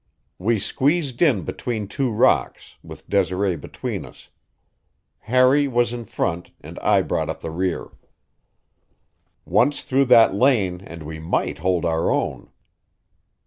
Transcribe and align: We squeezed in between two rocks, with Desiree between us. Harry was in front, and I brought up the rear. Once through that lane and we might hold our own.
We 0.39 0.57
squeezed 0.57 1.21
in 1.21 1.43
between 1.43 1.87
two 1.87 2.09
rocks, 2.09 2.75
with 2.83 3.07
Desiree 3.07 3.55
between 3.55 4.03
us. 4.03 4.29
Harry 5.19 5.67
was 5.67 5.93
in 5.93 6.05
front, 6.05 6.49
and 6.59 6.79
I 6.79 7.03
brought 7.03 7.29
up 7.29 7.41
the 7.41 7.51
rear. 7.51 7.91
Once 9.45 9.83
through 9.83 10.05
that 10.05 10.33
lane 10.33 10.81
and 10.83 11.03
we 11.03 11.19
might 11.19 11.59
hold 11.59 11.85
our 11.85 12.09
own. 12.09 12.49